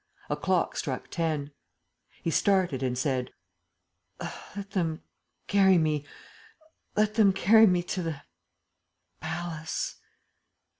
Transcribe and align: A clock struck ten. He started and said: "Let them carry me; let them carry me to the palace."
A 0.31 0.35
clock 0.35 0.75
struck 0.77 1.11
ten. 1.11 1.51
He 2.23 2.31
started 2.31 2.81
and 2.81 2.97
said: 2.97 3.29
"Let 4.55 4.71
them 4.71 5.03
carry 5.45 5.77
me; 5.77 6.05
let 6.95 7.13
them 7.13 7.31
carry 7.33 7.67
me 7.67 7.83
to 7.83 8.01
the 8.01 8.21
palace." 9.19 9.97